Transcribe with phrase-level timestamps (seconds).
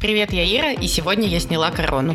[0.00, 2.14] Привет, я Ира, и сегодня я сняла корону.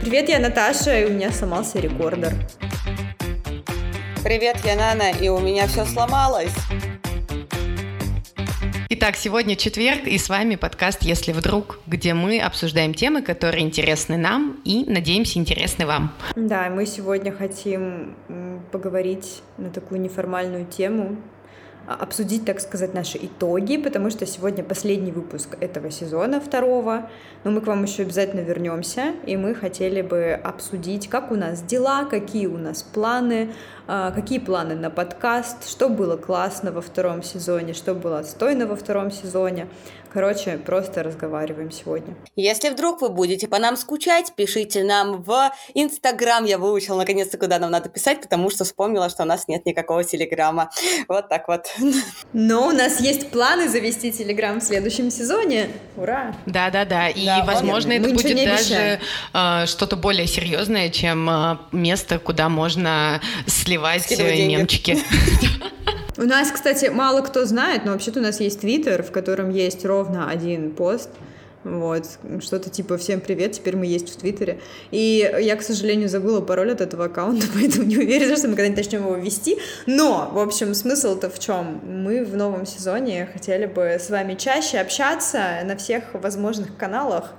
[0.00, 2.32] Привет, я Наташа, и у меня сломался рекордер.
[4.24, 6.52] Привет, я Нана, и у меня все сломалось.
[8.88, 14.16] Итак, сегодня четверг, и с вами подкаст «Если вдруг», где мы обсуждаем темы, которые интересны
[14.16, 16.12] нам и, надеемся, интересны вам.
[16.34, 18.16] Да, мы сегодня хотим
[18.72, 21.16] поговорить на такую неформальную тему,
[21.86, 27.08] обсудить, так сказать, наши итоги, потому что сегодня последний выпуск этого сезона второго,
[27.44, 31.62] но мы к вам еще обязательно вернемся, и мы хотели бы обсудить, как у нас
[31.62, 33.50] дела, какие у нас планы, а,
[33.86, 39.10] какие планы на подкаст, что было классно во втором сезоне, что было отстойно во втором
[39.10, 39.68] сезоне.
[40.12, 42.14] Короче, просто разговариваем сегодня.
[42.36, 46.42] Если вдруг вы будете по нам скучать, пишите нам в Инстаграм.
[46.46, 50.04] Я выучила наконец-то, куда нам надо писать, потому что вспомнила, что у нас нет никакого
[50.04, 50.70] Телеграма.
[51.08, 51.66] Вот так вот.
[52.32, 55.68] Но у нас есть планы завести Телеграм в следующем сезоне.
[55.98, 56.34] Ура!
[56.46, 57.10] Да-да-да.
[57.10, 59.00] И, да, возможно, это будет даже
[59.34, 63.20] э, что-то более серьезное, чем э, место, куда можно
[64.02, 64.98] сливать немчики.
[66.18, 69.84] У нас, кстати, мало кто знает, но вообще-то у нас есть Твиттер, в котором есть
[69.84, 71.10] ровно один пост,
[71.66, 72.04] вот,
[72.40, 74.60] что-то типа «Всем привет, теперь мы есть в Твиттере».
[74.92, 78.84] И я, к сожалению, забыла пароль от этого аккаунта, поэтому не уверена, что мы когда-нибудь
[78.84, 79.58] начнем его вести.
[79.86, 81.80] Но, в общем, смысл-то в чем?
[81.84, 87.32] Мы в новом сезоне хотели бы с вами чаще общаться на всех возможных каналах,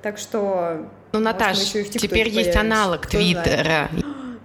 [0.00, 0.88] так что...
[1.12, 3.90] Ну, Наташ, теперь есть аналог Твиттера.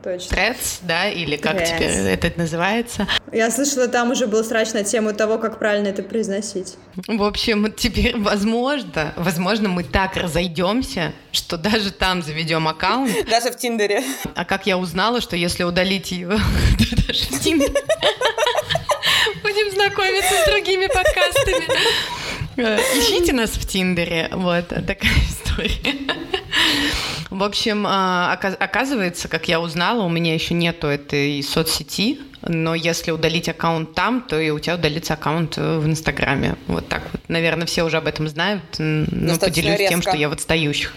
[0.08, 0.36] Точно.
[0.36, 1.76] Threads, да, или как Threads.
[1.76, 3.08] теперь это называется.
[3.34, 6.76] Я слышала, там уже был срач на тему того, как правильно это произносить.
[7.08, 13.12] В общем, теперь, возможно, возможно, мы так разойдемся, что даже там заведем аккаунт.
[13.30, 14.04] Даже в Тиндере.
[14.36, 16.34] А как я узнала, что если удалить его,
[17.08, 17.74] даже в Тиндере,
[19.44, 21.68] будем знакомиться с другими подкастами.
[22.58, 24.30] Э, ищите нас в Тиндере.
[24.32, 25.98] Вот такая история.
[27.30, 33.12] В общем, а, оказывается, как я узнала, у меня еще нету этой соцсети, но если
[33.12, 36.56] удалить аккаунт там, то и у тебя удалится аккаунт в Инстаграме.
[36.68, 37.22] Вот так вот.
[37.28, 39.90] Наверное, все уже об этом знают, но поделюсь резко.
[39.90, 40.94] тем, что я в отстающих.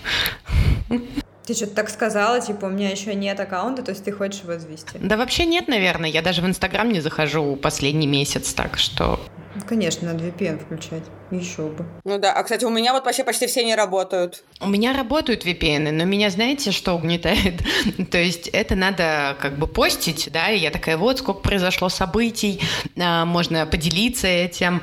[1.47, 4.57] Ты что-то так сказала, типа, у меня еще нет аккаунта, то есть ты хочешь его
[4.59, 4.99] завести?
[5.01, 6.09] Да вообще нет, наверное.
[6.09, 9.19] Я даже в Инстаграм не захожу последний месяц, так что...
[9.67, 11.03] Конечно, надо VPN включать.
[11.31, 11.87] Еще бы.
[12.05, 14.45] Ну да, а кстати, у меня вот вообще почти все не работают.
[14.61, 17.63] У меня работают VPN, но меня знаете, что угнетает?
[18.11, 22.61] То есть это надо как бы постить, да, и я такая, вот сколько произошло событий,
[22.97, 24.83] а, можно поделиться этим.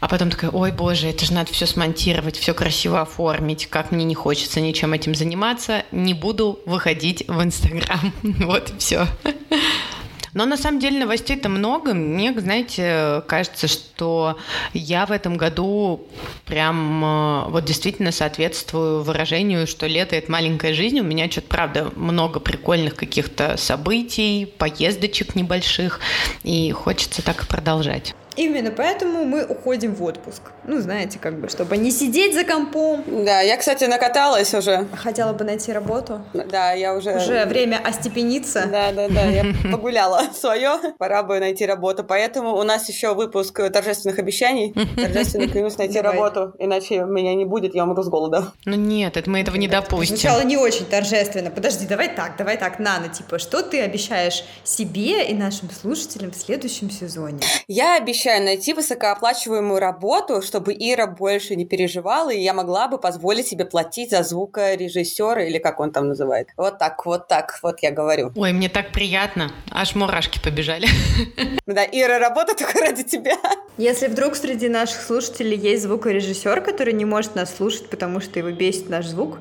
[0.00, 4.04] А потом такая, ой, боже, это же надо все смонтировать, все красиво оформить, как мне
[4.04, 8.12] не хочется ничем этим заниматься, не буду выходить в Инстаграм.
[8.42, 9.06] Вот и все.
[10.34, 11.92] Но на самом деле новостей-то много.
[11.92, 14.38] Мне, знаете, кажется, что
[14.72, 16.06] я в этом году
[16.46, 20.98] прям э, вот действительно соответствую выражению, что лето— это маленькая жизнь.
[21.00, 26.00] У меня что-то, правда, много прикольных каких-то событий, поездочек небольших,
[26.44, 28.14] и хочется так и продолжать.
[28.36, 30.42] Именно поэтому мы уходим в отпуск.
[30.64, 33.04] Ну, знаете, как бы, чтобы не сидеть за компом.
[33.24, 34.86] Да, я, кстати, накаталась уже.
[34.96, 36.24] Хотела бы найти работу.
[36.32, 37.16] Да, я уже...
[37.16, 38.66] Уже время остепениться.
[38.70, 40.78] Да, да, да, я погуляла свое.
[40.98, 42.04] Пора бы найти работу.
[42.04, 44.74] Поэтому у нас еще выпуск торжественных обещаний.
[44.96, 48.52] Торжественно клянусь найти работу, иначе меня не будет, я умру с голода.
[48.64, 50.16] Ну нет, это мы этого не допустим.
[50.16, 51.50] Сначала не очень торжественно.
[51.50, 56.36] Подожди, давай так, давай так, Нана, типа, что ты обещаешь себе и нашим слушателям в
[56.36, 57.40] следующем сезоне?
[57.68, 62.98] Я обещаю обещаю найти высокооплачиваемую работу, чтобы Ира больше не переживала, и я могла бы
[62.98, 66.48] позволить себе платить за звукорежиссера, или как он там называет.
[66.56, 68.30] Вот так, вот так, вот я говорю.
[68.36, 69.50] Ой, мне так приятно.
[69.70, 70.86] Аж мурашки побежали.
[71.66, 73.36] Да, Ира, работа только ради тебя.
[73.78, 78.50] Если вдруг среди наших слушателей есть звукорежиссер, который не может нас слушать, потому что его
[78.50, 79.38] бесит наш звук,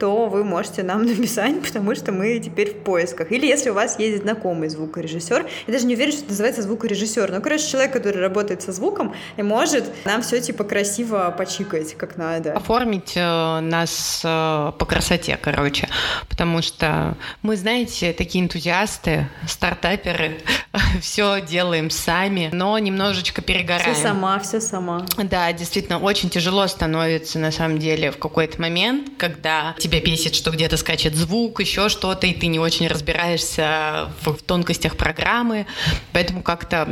[0.00, 3.30] то вы можете нам написать, потому что мы теперь в поисках.
[3.30, 7.30] Или если у вас есть знакомый звукорежиссер, я даже не уверена, что это называется звукорежиссер,
[7.30, 12.16] но, короче, человек, который работает со звуком и может нам все типа красиво почикать, как
[12.16, 12.54] надо.
[12.54, 15.88] Оформить э, нас э, по красоте, короче,
[16.28, 20.38] потому что мы, знаете, такие энтузиасты, стартаперы,
[21.02, 23.94] все делаем сами, но немножечко перегораем.
[23.94, 25.04] Все сама, все сама.
[25.18, 30.34] Да, действительно, очень тяжело становится на самом деле в какой-то момент, когда тебе тебя бесит,
[30.34, 35.66] что где-то скачет звук, еще что-то, и ты не очень разбираешься в, в тонкостях программы.
[36.12, 36.88] Поэтому как-то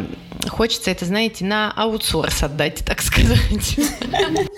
[0.49, 3.77] хочется это, знаете, на аутсорс отдать, так сказать.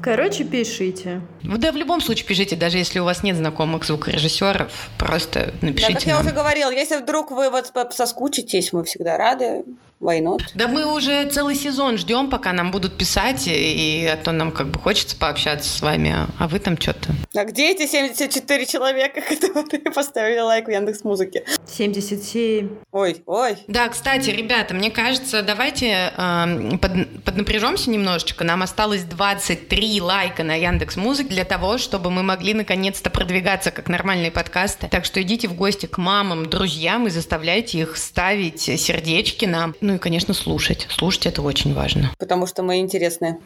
[0.01, 1.21] Короче, пишите.
[1.43, 5.93] Да, в любом случае пишите, даже если у вас нет знакомых звукорежиссеров, просто напишите.
[5.93, 9.65] Да, как я уже говорила, если вдруг вы вот соскучитесь, мы всегда рады
[10.01, 10.41] Why not?
[10.55, 14.69] Да мы уже целый сезон ждем, пока нам будут писать, и а то нам как
[14.69, 17.11] бы хочется пообщаться с вами, а вы там что-то.
[17.35, 21.45] А где эти 74 человека, которые поставили лайк в Яндекс Музыке?
[21.67, 22.71] 77.
[22.93, 23.59] Ой, ой.
[23.69, 28.43] Да, кстати, ребята, мне кажется, давайте э, под, поднапряжемся немножечко.
[28.43, 33.89] Нам осталось 23 лайка на Яндекс Музыке для того, чтобы мы могли наконец-то продвигаться как
[33.89, 34.89] нормальные подкасты.
[34.89, 39.75] Так что идите в гости к мамам, друзьям и заставляйте их ставить сердечки нам.
[39.91, 40.87] Ну и, конечно, слушать.
[40.89, 42.13] Слушать это очень важно.
[42.17, 43.41] Потому что мы интересные.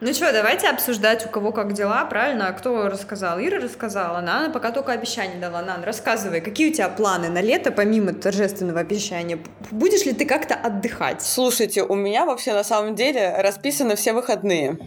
[0.00, 2.46] Ну что, давайте обсуждать, у кого как дела, правильно?
[2.46, 3.40] А кто рассказал?
[3.40, 5.62] Ира рассказала, Нана пока только обещание дала.
[5.62, 9.40] Нан, рассказывай, какие у тебя планы на лето, помимо торжественного обещания?
[9.72, 11.22] Будешь ли ты как-то отдыхать?
[11.22, 14.78] Слушайте, у меня вообще на самом деле расписаны все выходные.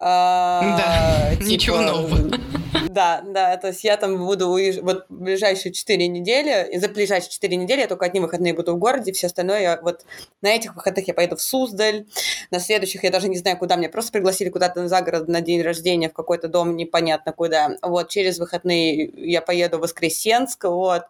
[0.00, 2.38] А, да, типа, ничего нового.
[2.90, 7.56] Да, да, то есть я там буду уезжать, вот ближайшие 4 недели, за ближайшие 4
[7.56, 10.04] недели я только одни выходные буду в городе, все остальное я вот
[10.42, 12.06] на этих выходных я поеду в Суздаль,
[12.50, 15.62] на следующих я даже не знаю, куда меня просто пригласили куда-то за город на день
[15.62, 17.76] рождения в какой-то дом, непонятно куда.
[17.82, 21.04] Вот, через выходные я поеду в Воскресенск, вот.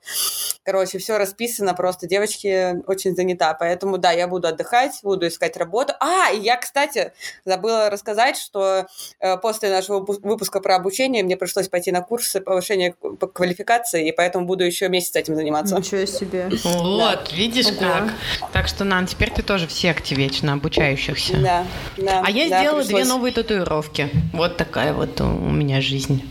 [0.63, 5.95] Короче, все расписано, просто девочки очень занята, поэтому да, я буду отдыхать, буду искать работу.
[6.01, 7.13] А, и я, кстати,
[7.45, 8.87] забыла рассказать, что
[9.21, 12.95] э, после нашего выпуска про обучение мне пришлось пойти на курсы повышения
[13.33, 15.77] квалификации, и поэтому буду еще месяц этим заниматься.
[15.77, 16.49] Ничего себе.
[16.65, 17.37] Вот, да.
[17.37, 17.77] видишь Ого.
[17.79, 18.15] как.
[18.53, 21.37] Так что, Нан, теперь ты тоже в секте вечно обучающихся.
[21.39, 21.67] Да,
[21.97, 22.23] да.
[22.25, 23.03] А я да, сделала пришлось.
[23.03, 24.11] две новые татуировки.
[24.33, 26.23] Вот такая вот у меня жизнь.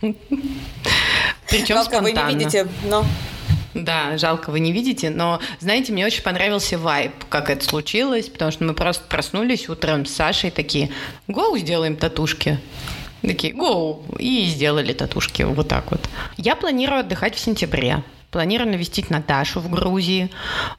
[1.48, 3.04] Причем Жалко, вы не видите, но...
[3.74, 8.50] Да, жалко, вы не видите, но, знаете, мне очень понравился вайб, как это случилось, потому
[8.50, 10.90] что мы просто проснулись утром с Сашей такие,
[11.26, 12.58] гоу, сделаем татушки.
[13.22, 16.00] Такие, гоу, и сделали татушки вот так вот.
[16.36, 18.02] Я планирую отдыхать в сентябре.
[18.32, 20.30] Планирую навестить Наташу в Грузии.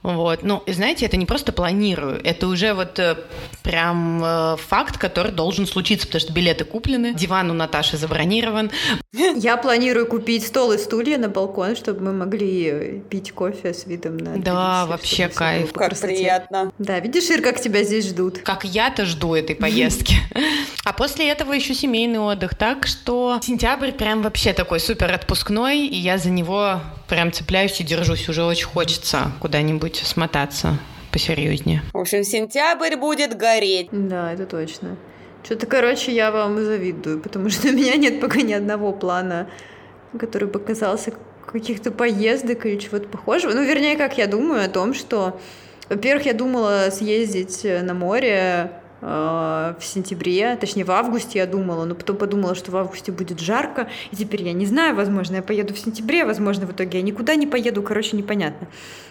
[0.01, 0.41] Вот.
[0.41, 3.15] Ну, знаете, это не просто планирую, это уже вот э,
[3.61, 8.71] прям э, факт, который должен случиться, потому что билеты куплены, диван у Наташи забронирован.
[9.35, 14.17] Я планирую купить стол и стулья на балкон, чтобы мы могли пить кофе с видом
[14.17, 14.38] на...
[14.38, 15.71] Да, вообще кайф.
[15.73, 16.15] Как красоте.
[16.15, 16.71] приятно.
[16.79, 18.39] Да, видишь, Ир, как тебя здесь ждут.
[18.39, 20.15] Как я-то жду этой поездки.
[20.85, 22.56] А после этого еще семейный отдых.
[22.56, 27.83] Так что сентябрь прям вообще такой супер отпускной, и я за него прям цепляюсь и
[27.83, 28.29] держусь.
[28.29, 30.77] Уже очень хочется куда-нибудь смотаться
[31.11, 31.83] посерьезнее.
[31.94, 33.89] В общем, сентябрь будет гореть.
[33.91, 34.97] Да, это точно.
[35.44, 39.47] Что-то, короче, я вам завидую, потому что у меня нет пока ни одного плана,
[40.17, 41.13] который бы касался
[41.45, 43.53] каких-то поездок или чего-то похожего.
[43.53, 45.39] Ну, вернее, как я думаю о том, что,
[45.89, 48.71] во-первых, я думала съездить на море
[49.03, 53.89] в сентябре, точнее в августе я думала, но потом подумала, что в августе будет жарко,
[54.11, 57.35] и теперь я не знаю, возможно, я поеду в сентябре, возможно, в итоге я никуда
[57.35, 58.67] не поеду, короче, непонятно.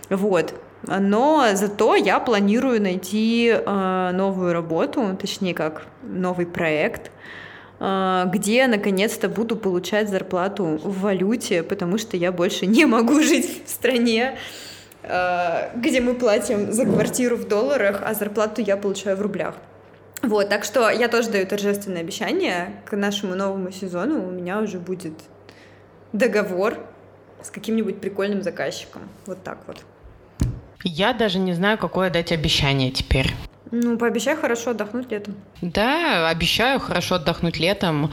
[0.09, 0.55] Вот.
[0.87, 7.11] Но зато я планирую найти э, новую работу, точнее как новый проект,
[7.79, 13.63] э, где наконец-то буду получать зарплату в валюте, потому что я больше не могу жить
[13.65, 14.39] в стране,
[15.03, 19.55] э, где мы платим за квартиру в долларах, а зарплату я получаю в рублях.
[20.23, 22.81] Вот, так что я тоже даю торжественное обещание.
[22.85, 25.15] К нашему новому сезону у меня уже будет
[26.13, 26.79] договор
[27.43, 29.03] с каким-нибудь прикольным заказчиком.
[29.27, 29.79] Вот так вот.
[30.85, 33.33] Я даже не знаю, какое дать обещание теперь.
[33.71, 35.35] Ну, пообещай хорошо отдохнуть летом.
[35.61, 38.13] Да, обещаю хорошо отдохнуть летом.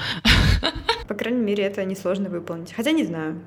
[1.08, 2.74] По крайней мере, это несложно выполнить.
[2.74, 3.42] Хотя не знаю.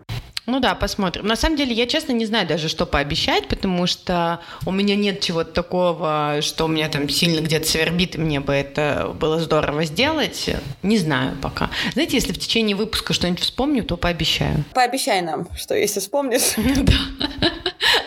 [0.46, 1.26] Ну да, посмотрим.
[1.26, 5.20] На самом деле, я честно не знаю даже, что пообещать, потому что у меня нет
[5.20, 9.84] чего-то такого, что у меня там сильно где-то свербит, и мне бы это было здорово
[9.84, 10.50] сделать.
[10.82, 11.70] Не знаю пока.
[11.92, 14.64] Знаете, если в течение выпуска что-нибудь вспомню, то пообещаю.
[14.74, 16.54] Пообещай нам, что если вспомнишь...
[16.82, 16.94] Да,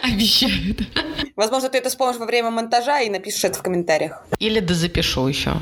[0.04, 0.76] обещаю.
[1.36, 4.26] Возможно, ты это вспомнишь во время монтажа и напишешь это в комментариях.
[4.40, 5.54] Или да запишу еще.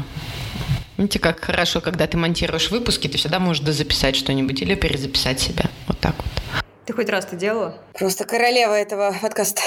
[0.98, 5.66] Видите, как хорошо, когда ты монтируешь выпуски, ты всегда можешь дозаписать что-нибудь или перезаписать себя.
[5.88, 6.63] Вот так вот.
[6.86, 7.76] Ты хоть раз это делала?
[7.94, 9.62] Просто королева этого подкаста.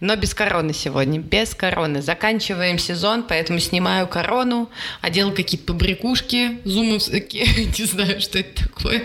[0.00, 2.02] Но без короны сегодня, без короны.
[2.02, 9.04] Заканчиваем сезон, поэтому снимаю корону, одел какие-то побрякушки зумовские, не знаю, что это такое.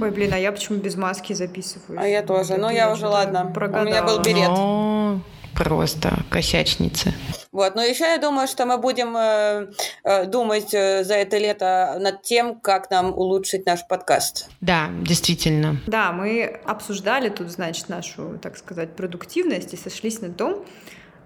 [0.00, 1.98] Ой, блин, а я почему без маски записываю?
[2.00, 5.22] А я тоже, но я уже, ладно, у меня был берет
[5.54, 7.14] просто косячницы.
[7.54, 9.68] Вот, но еще я думаю, что мы будем э,
[10.02, 14.48] э, думать э, за это лето над тем, как нам улучшить наш подкаст.
[14.60, 15.80] Да, действительно.
[15.86, 20.64] Да, мы обсуждали тут, значит, нашу, так сказать, продуктивность и сошлись на том,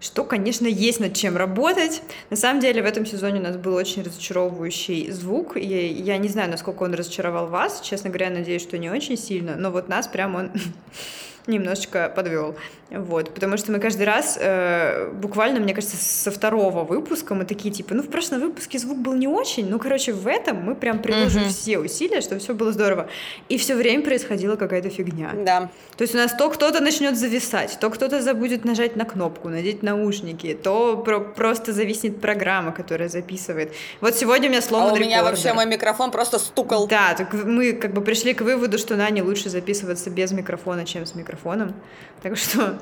[0.01, 2.03] что, конечно, есть над чем работать.
[2.29, 6.29] На самом деле, в этом сезоне у нас был очень разочаровывающий звук, и я не
[6.29, 7.81] знаю, насколько он разочаровал вас.
[7.81, 10.53] Честно говоря, надеюсь, что не очень сильно, но вот нас прям он
[11.49, 12.55] немножечко подвел.
[12.91, 17.73] Вот, потому что мы каждый раз, э, буквально, мне кажется, со второго выпуска мы такие,
[17.73, 21.01] типа, ну, в прошлом выпуске звук был не очень, ну, короче, в этом мы прям
[21.01, 21.49] приложим mm-hmm.
[21.49, 23.09] все усилия, чтобы все было здорово.
[23.51, 25.33] И все время происходила какая-то фигня.
[25.45, 25.71] Да.
[25.99, 29.83] То есть у нас то кто-то начнет зависать, то кто-то забудет нажать на кнопку, надеть
[29.83, 33.73] наушники, то про- просто зависнет программа, которая записывает.
[34.01, 36.87] Вот сегодня у меня сломан А у меня вообще мой микрофон просто стукал.
[36.87, 41.05] Да, так мы как бы пришли к выводу, что Нане лучше записываться без микрофона, чем
[41.05, 41.75] с микрофоном.
[42.23, 42.79] Так что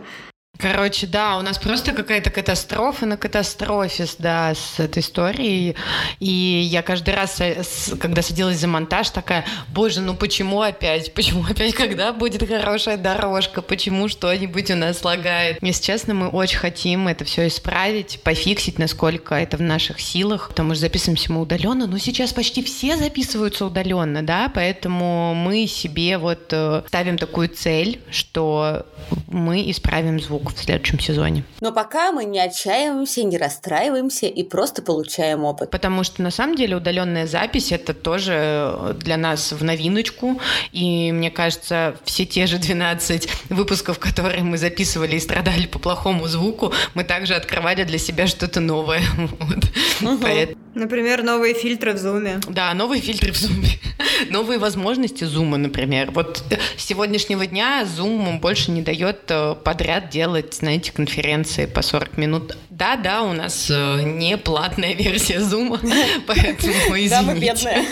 [0.59, 5.77] Короче, да, у нас просто какая-то катастрофа на катастрофе, да, с этой историей.
[6.19, 7.63] И я каждый раз, э,
[7.99, 11.13] когда садилась за монтаж, такая, боже, ну почему опять?
[11.15, 11.75] Почему опять?
[11.75, 13.61] Когда будет хорошая дорожка?
[13.61, 15.59] Почему что-нибудь у нас лагает?
[15.61, 20.75] Если честно, мы очень хотим это все исправить, пофиксить, насколько это в наших силах, потому
[20.75, 26.49] что записываемся мы удаленно, но сейчас почти все записываются удаленно, да, поэтому мы себе вот
[26.53, 28.87] э, ставим такую цель, что
[29.29, 31.45] мы исправим звук в следующем сезоне.
[31.61, 35.71] Но пока мы не отчаиваемся, не расстраиваемся и просто получаем опыт.
[35.71, 40.41] Потому что на самом деле удаленная запись это тоже для нас в новиночку.
[40.73, 46.27] И мне кажется, все те же 12 выпусков, которые мы записывали и страдали по плохому
[46.27, 49.03] звуку, мы также открывали для себя что-то новое.
[49.39, 49.65] Вот.
[50.03, 50.19] Угу.
[50.23, 50.66] Поэтому...
[50.77, 52.39] Например, новые фильтры в зуме.
[52.49, 53.71] Да, новые фильтры в зуме.
[54.31, 56.11] новые возможности зума, например.
[56.11, 56.45] Вот
[56.77, 62.59] с сегодняшнего дня зум больше не дает э, подряд делать, знаете, конференции по 40 минут.
[62.69, 65.81] Да, да, у нас э, не платная версия зума,
[66.27, 67.09] поэтому извините.
[67.09, 67.85] Да, мы бедные.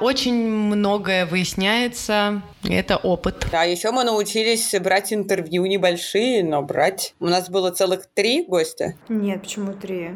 [0.00, 3.46] Очень многое выясняется, это опыт.
[3.50, 7.14] Да, еще мы научились брать интервью небольшие, но брать.
[7.18, 8.94] У нас было целых три гостя.
[9.08, 10.10] Нет, почему три?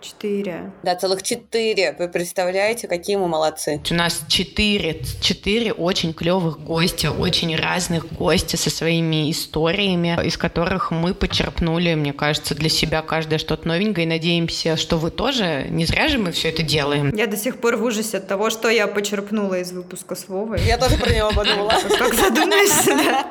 [0.00, 0.72] Четыре.
[0.82, 1.94] Да, целых четыре.
[1.98, 3.80] Вы представляете, какие мы молодцы.
[3.90, 10.90] У нас четыре, четыре очень клевых гостя, очень разных гостя со своими историями, из которых
[10.90, 14.06] мы почерпнули, мне кажется, для себя каждое что-то новенькое.
[14.06, 15.66] И надеемся, что вы тоже.
[15.68, 17.14] Не зря же мы все это делаем.
[17.14, 20.60] Я до сих пор в ужасе от того, что я почерпнула из выпуска с Вовой.
[20.62, 21.72] Я тоже про него подумала.
[21.98, 23.26] Как задумаешься, да?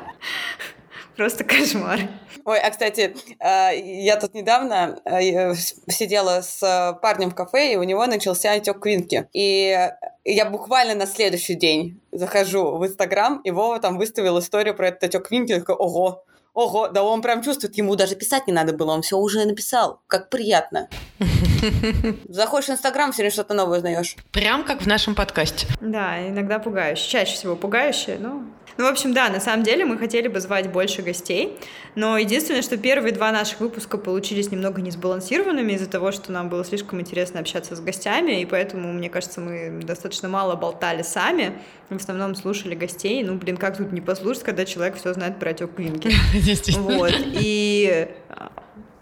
[1.20, 2.00] Просто кошмар.
[2.46, 5.52] Ой, а кстати, э, я тут недавно э,
[5.86, 9.28] сидела с парнем в кафе, и у него начался отек квинки.
[9.34, 9.86] И
[10.24, 15.04] я буквально на следующий день захожу в Инстаграм, и Вова там выставил историю про этот
[15.04, 15.52] отек квинки.
[15.52, 19.02] Я такой, ого, Ого, да он прям чувствует, ему даже писать не надо было, он
[19.02, 20.00] все уже написал.
[20.08, 20.88] Как приятно.
[22.28, 24.16] Заходишь в Инстаграм, все время что-то новое узнаешь.
[24.32, 25.68] Прям как в нашем подкасте.
[25.80, 27.08] Да, иногда пугающее.
[27.08, 28.42] Чаще всего пугающее, но
[28.80, 31.58] ну, в общем, да, на самом деле мы хотели бы звать больше гостей,
[31.96, 36.64] но единственное, что первые два наших выпуска получились немного несбалансированными из-за того, что нам было
[36.64, 41.58] слишком интересно общаться с гостями, и поэтому, мне кажется, мы достаточно мало болтали сами,
[41.90, 43.22] в основном слушали гостей.
[43.22, 46.10] Ну, блин, как тут не послушать, когда человек все знает про отек Квинки.
[46.78, 48.08] Вот, и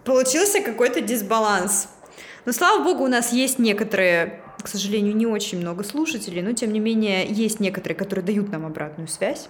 [0.03, 1.87] получился какой-то дисбаланс.
[2.43, 6.73] Но, слава богу, у нас есть некоторые к сожалению, не очень много слушателей, но тем
[6.73, 9.47] не менее есть некоторые, которые дают нам обратную связь.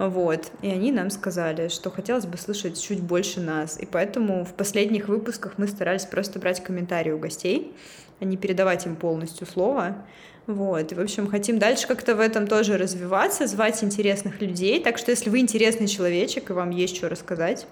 [0.00, 0.50] Вот.
[0.62, 3.78] И они нам сказали, что хотелось бы слышать чуть больше нас.
[3.78, 7.74] И поэтому в последних выпусках мы старались просто брать комментарии у гостей,
[8.18, 9.96] а не передавать им полностью слово.
[10.46, 10.90] Вот.
[10.90, 14.82] И, в общем, хотим дальше как-то в этом тоже развиваться, звать интересных людей.
[14.82, 17.66] Так что, если вы интересный человечек и вам есть что рассказать,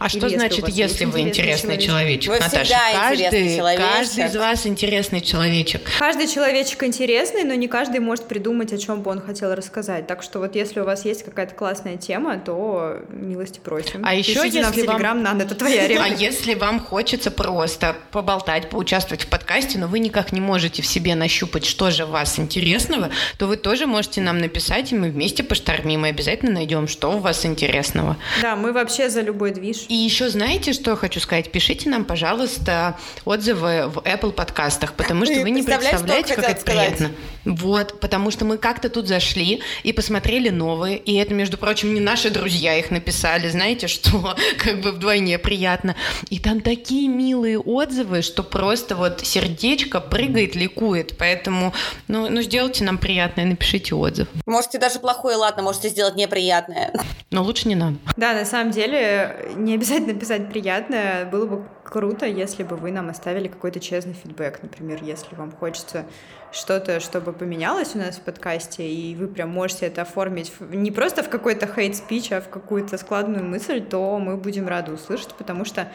[0.00, 2.32] а что Или значит, если, вы интересный человечек, человечек?
[2.32, 2.74] Вы Наташа?
[2.94, 3.86] Каждый, человечек.
[3.86, 5.82] каждый из вас интересный человечек.
[5.98, 10.06] Каждый человечек интересный, но не каждый может придумать, о чем бы он хотел рассказать.
[10.06, 14.00] Так что вот если у вас есть какая-то классная тема, то милости просим.
[14.02, 15.22] А еще если нам вам...
[15.22, 15.82] Нан, это твоя.
[16.00, 20.86] А если вам хочется просто поболтать, поучаствовать в подкасте, но вы никак не можете в
[20.86, 25.42] себе нащупать, что же вас интересного, то вы тоже можете нам написать, и мы вместе
[25.42, 28.16] поштормим, и обязательно найдем, что у вас интересного.
[28.40, 29.89] Да, мы вообще за любой движ.
[29.90, 31.50] И еще знаете, что хочу сказать?
[31.50, 36.96] Пишите нам, пожалуйста, отзывы в Apple подкастах, потому что вы не представляете, как это сказать.
[36.96, 37.10] приятно.
[37.44, 41.98] Вот, потому что мы как-то тут зашли и посмотрели новые, и это, между прочим, не
[41.98, 45.96] наши друзья их написали, знаете, что как бы вдвойне приятно.
[46.28, 51.16] И там такие милые отзывы, что просто вот сердечко прыгает, ликует.
[51.18, 51.74] Поэтому,
[52.06, 54.28] ну, ну сделайте нам приятное, напишите отзыв.
[54.46, 56.92] Можете даже плохое, ладно, можете сделать неприятное.
[57.32, 57.98] Но лучше не нам.
[58.16, 61.24] Да, на самом деле, не обязательно писать приятное.
[61.24, 64.62] Было бы круто, если бы вы нам оставили какой-то честный фидбэк.
[64.62, 66.04] Например, если вам хочется
[66.52, 71.22] что-то, чтобы поменялось у нас в подкасте, и вы прям можете это оформить не просто
[71.22, 75.88] в какой-то хейт-спич, а в какую-то складную мысль, то мы будем рады услышать, потому что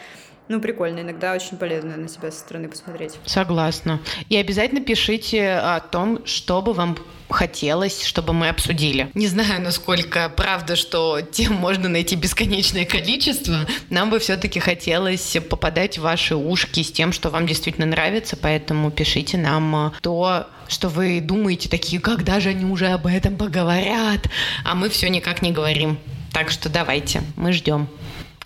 [0.48, 3.14] ну, прикольно, иногда очень полезно на себя со стороны посмотреть.
[3.24, 4.00] Согласна.
[4.28, 6.96] И обязательно пишите о том, что бы вам
[7.28, 9.10] хотелось, чтобы мы обсудили.
[9.14, 13.66] Не знаю, насколько правда, что тем можно найти бесконечное количество.
[13.90, 18.90] Нам бы все-таки хотелось попадать в ваши ушки с тем, что вам действительно нравится, поэтому
[18.90, 24.28] пишите нам то, что вы думаете такие, когда же они уже об этом поговорят,
[24.64, 25.98] а мы все никак не говорим.
[26.32, 27.88] Так что давайте, мы ждем.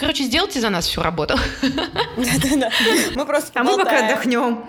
[0.01, 1.35] Короче, сделайте за нас всю работу.
[2.17, 2.71] Да-да-да.
[3.15, 4.65] Мы просто А мы пока отдохнем.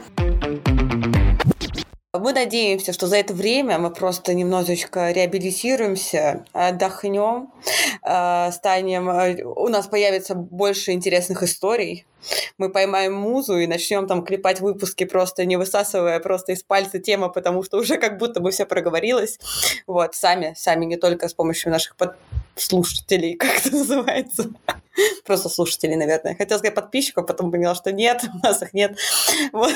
[2.14, 7.54] Мы надеемся, что за это время мы просто немножечко реабилитируемся, отдохнем,
[8.04, 12.06] э, станем, э, у нас появится больше интересных историй,
[12.58, 17.30] мы поймаем музу и начнем там клепать выпуски, просто не высасывая просто из пальца тема,
[17.30, 19.40] потому что уже как будто бы все проговорилось.
[19.88, 22.18] Вот, сами, сами, не только с помощью наших под
[22.56, 24.50] слушателей, как это называется.
[25.26, 26.36] Просто слушателей, наверное.
[26.36, 28.98] Хотела сказать подписчиков, потом поняла, что нет, у нас их нет.
[29.52, 29.74] Вот.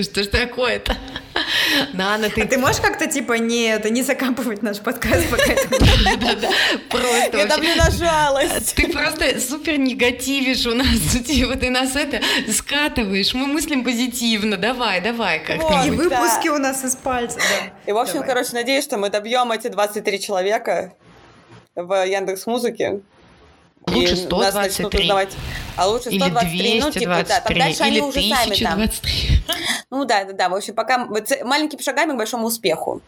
[0.00, 0.96] Что ж такое-то?
[1.92, 2.42] Нана, ты...
[2.42, 5.54] А ты можешь как-то, типа, не, это, не закапывать наш подкаст пока
[6.16, 6.50] Да-да,
[6.90, 8.74] просто Я давлю на жалость.
[8.74, 10.88] Ты просто супер негативишь у нас,
[11.24, 15.84] типа, ты нас это скатываешь, мы мыслим позитивно, давай, давай как-то.
[15.86, 17.38] И выпуски у нас из пальца,
[17.86, 20.94] И, в общем, короче, надеюсь, что мы добьем эти 23 человека
[21.74, 23.00] в Яндекс Музыке.
[23.86, 25.10] Лучше 123.
[25.76, 26.58] А лучше 123.
[26.58, 26.80] Или 223.
[26.80, 28.90] Ну, типа, да, там дальше или они уже сами там.
[29.90, 30.48] Ну да, да, да.
[30.48, 33.02] В общем, пока маленькими шагами к большому успеху.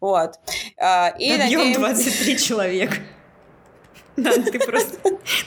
[0.00, 0.34] Вот.
[0.78, 1.80] А, и Объем надеемся...
[1.80, 2.96] 23 человека.
[4.16, 4.96] Да, ты просто,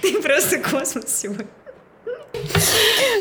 [0.02, 1.48] ты просто космос сегодня.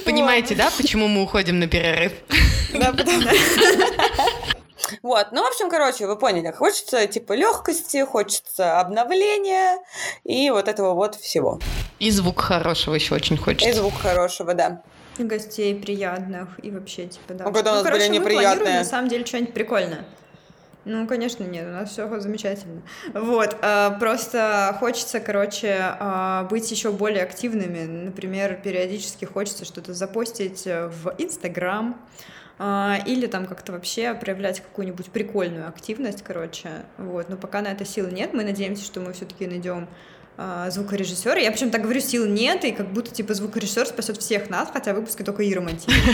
[0.04, 2.12] Понимаете, да, почему мы уходим на перерыв?
[2.72, 3.22] Да, потому
[5.02, 9.78] вот, ну, в общем, короче, вы поняли, хочется, типа, легкости, хочется обновления
[10.24, 11.60] и вот этого вот всего.
[11.98, 13.68] И звук хорошего еще очень хочется.
[13.68, 14.82] И звук хорошего, да.
[15.18, 17.44] Гостей приятных, и вообще, типа, да.
[17.44, 18.78] Ну, когда ну, у нас короче, были неприятные.
[18.78, 20.04] на самом деле, что-нибудь прикольное.
[20.84, 22.82] Ну, конечно, нет, у нас все замечательно.
[23.12, 27.86] Вот, э, просто хочется, короче, э, быть еще более активными.
[27.86, 35.68] Например, периодически хочется что-то запостить в Инстаграм, а, или там как-то вообще проявлять какую-нибудь прикольную
[35.68, 39.82] активность, короче, вот, но пока на это сил нет, мы надеемся, что мы все-таки найдем
[39.84, 39.88] а,
[40.68, 41.40] звукорежиссера.
[41.40, 44.92] Я причем так говорю, сил нет, и как будто типа звукорежиссер спасет всех нас, хотя
[44.92, 46.04] выпуски только Ира монтирует.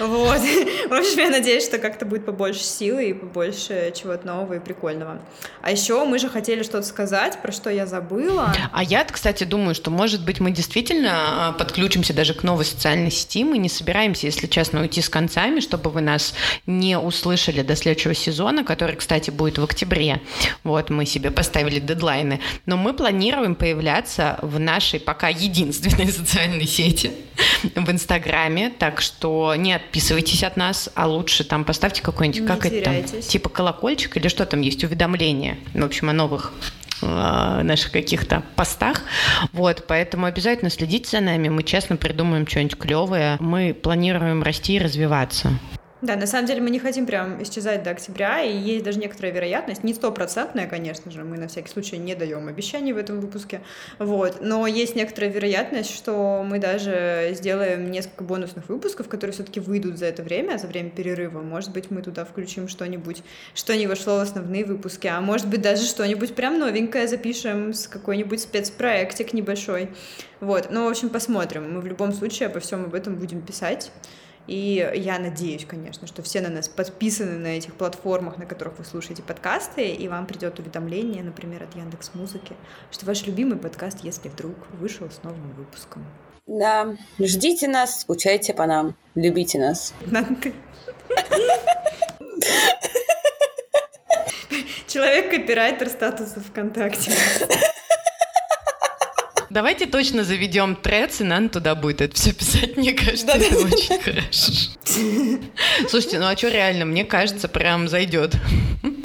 [0.00, 0.38] Ну, вот.
[0.38, 5.22] В общем, я надеюсь, что как-то будет побольше силы и побольше чего-то нового и прикольного.
[5.62, 8.52] А еще мы же хотели что-то сказать, про что я забыла.
[8.72, 13.10] А я, кстати, думаю, что, может быть, мы действительно а, подключимся даже к новой социальной
[13.10, 13.44] сети.
[13.44, 16.34] Мы не собираемся, если честно, уйти с концами, чтобы вы нас
[16.66, 20.20] не услышали до следующего сезона, который, кстати, будет в октябре.
[20.64, 22.40] Вот, мы себе поставили дедлайны.
[22.66, 27.12] Но мы планируем появляться в нашей пока единственной социальной сети,
[27.74, 33.10] в Инстаграме, так что не отписывайтесь от нас, а лучше там поставьте какой-нибудь, как теряйтесь.
[33.10, 36.52] это там, типа колокольчик или что там есть, уведомления, в общем, о новых
[37.02, 39.02] э, наших каких-то постах.
[39.52, 41.48] Вот, поэтому обязательно следите за нами.
[41.48, 43.36] Мы честно придумаем что-нибудь клевое.
[43.40, 45.58] Мы планируем расти и развиваться.
[46.02, 49.32] Да, на самом деле мы не хотим прям исчезать до октября, и есть даже некоторая
[49.32, 53.62] вероятность, не стопроцентная, конечно же, мы на всякий случай не даем обещаний в этом выпуске,
[53.98, 59.96] вот, но есть некоторая вероятность, что мы даже сделаем несколько бонусных выпусков, которые все-таки выйдут
[59.96, 61.40] за это время, за время перерыва.
[61.40, 63.22] Может быть, мы туда включим что-нибудь,
[63.54, 67.88] что не вошло в основные выпуски, а может быть, даже что-нибудь прям новенькое запишем с
[67.88, 69.88] какой-нибудь спецпроектик небольшой.
[70.40, 71.72] Вот, ну, в общем, посмотрим.
[71.72, 73.90] Мы в любом случае обо всем об этом будем писать.
[74.46, 78.84] И я надеюсь, конечно, что все на нас подписаны на этих платформах, на которых вы
[78.84, 82.54] слушаете подкасты, и вам придет уведомление, например, от Яндекс Музыки,
[82.90, 86.04] что ваш любимый подкаст, если вдруг вышел с новым выпуском.
[86.46, 89.92] Да, ждите нас, скучайте по нам, любите нас.
[94.86, 97.12] Человек-копирайтер статуса ВКонтакте.
[99.56, 102.76] Давайте точно заведем трец, и нам туда будет это все писать.
[102.76, 104.52] Мне кажется, это очень хорошо.
[105.88, 106.84] Слушайте, ну а что реально?
[106.84, 108.36] Мне кажется, прям зайдет.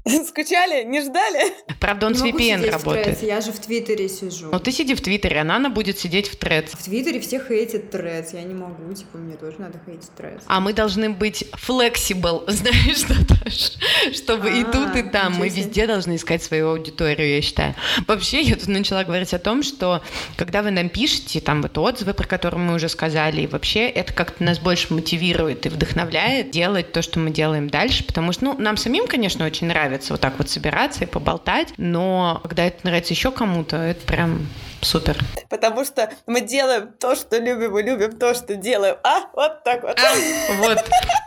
[0.27, 0.83] Скучали?
[0.83, 1.53] Не ждали?
[1.79, 3.21] Правда, он не с VPN работает.
[3.21, 4.49] Я же в Твиттере сижу.
[4.51, 6.71] Ну ты сиди в Твиттере, а Нана будет сидеть в Трец.
[6.71, 8.33] В Твиттере все хейтят Трец.
[8.33, 10.41] Я не могу, типа, мне тоже надо хейтить Трец.
[10.47, 13.73] А мы должны быть flexible, знаешь, Наташ?
[14.15, 15.35] Чтобы и тут, и там.
[15.35, 17.75] Мы везде должны искать свою аудиторию, я считаю.
[18.07, 20.01] Вообще, я тут начала говорить о том, что
[20.35, 24.13] когда вы нам пишете, там вот отзывы, про которые мы уже сказали, и вообще это
[24.13, 28.55] как-то нас больше мотивирует и вдохновляет делать то, что мы делаем дальше, потому что, ну,
[28.57, 33.13] нам самим, конечно, очень нравится вот так вот собираться и поболтать, но когда это нравится
[33.13, 34.47] еще кому-то, это прям
[34.81, 35.17] Супер.
[35.49, 38.97] Потому что мы делаем то, что любим, и любим то, что делаем.
[39.03, 39.99] А, вот так вот.
[39.99, 40.77] А, вот.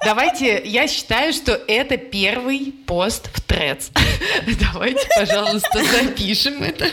[0.04, 3.90] Давайте, я считаю, что это первый пост в Трец.
[4.72, 6.86] Давайте, пожалуйста, запишем это.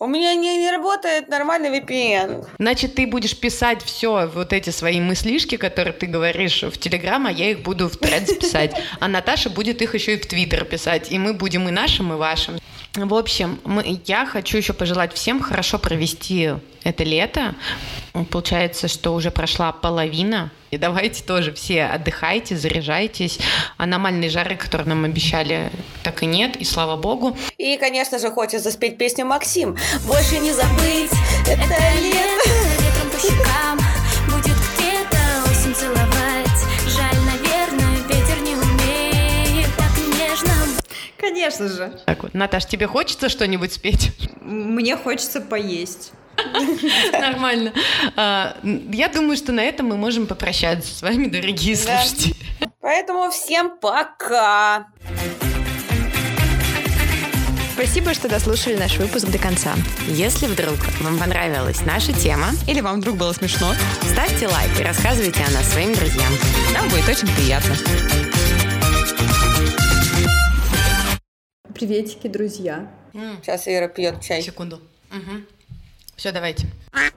[0.00, 2.46] У меня не, не работает нормальный VPN.
[2.58, 7.32] Значит, ты будешь писать все, вот эти свои мыслишки, которые ты говоришь в Телеграм, а
[7.32, 8.80] я их буду в Threads писать.
[9.00, 11.10] А Наташа будет их еще и в Твиттер писать.
[11.10, 12.60] И мы будем и нашим, и вашим.
[12.94, 16.52] В общем, мы, я хочу еще пожелать всем хорошо провести
[16.84, 17.54] это лето.
[18.30, 20.50] Получается, что уже прошла половина.
[20.70, 23.38] И давайте тоже все отдыхайте, заряжайтесь.
[23.76, 25.70] Аномальные жары, которые нам обещали,
[26.02, 27.36] так и нет, и слава богу.
[27.56, 29.76] И, конечно же, хочется спеть песню «Максим».
[30.06, 31.12] Больше не забыть
[31.46, 32.50] это лето.
[32.80, 33.78] Ветром по щекам
[34.26, 36.17] будет где-то осень целовать.
[41.18, 42.00] Конечно же.
[42.06, 44.12] Так вот, Наташ, тебе хочется что-нибудь спеть?
[44.40, 46.12] Мне хочется поесть.
[47.12, 47.72] Нормально.
[48.16, 52.36] А, я думаю, что на этом мы можем попрощаться с вами, дорогие слушатели.
[52.80, 54.86] Поэтому всем пока!
[57.74, 59.72] Спасибо, что дослушали наш выпуск до конца.
[60.08, 65.44] Если вдруг вам понравилась наша тема, или вам вдруг было смешно, ставьте лайк и рассказывайте
[65.44, 66.32] о нас своим друзьям.
[66.74, 67.76] Нам будет очень приятно.
[71.78, 72.90] Приветики, друзья.
[73.12, 74.42] Сейчас Ира пьет чай.
[74.42, 74.80] Секунду.
[75.12, 75.44] Угу.
[76.16, 76.66] Все, давайте.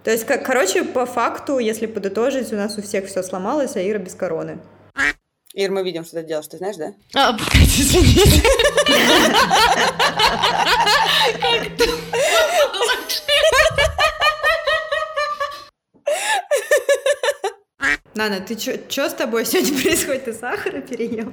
[0.03, 3.81] То есть, как, короче, по факту, если подытожить, у нас у всех все сломалось, а
[3.81, 4.59] Ира без короны.
[5.55, 6.93] Ир, мы видим, что ты делаешь, ты знаешь, да?
[7.15, 8.43] А, погоди, извините.
[18.13, 20.25] Нана, ты что с тобой сегодня происходит?
[20.25, 21.31] Ты сахара переел?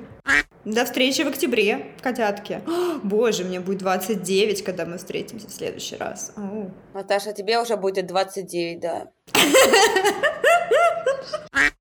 [0.64, 2.60] До встречи в октябре, котятки.
[2.66, 6.32] О, боже, мне будет 29, когда мы встретимся в следующий раз.
[6.94, 9.10] Наташа, тебе уже будет 29, да.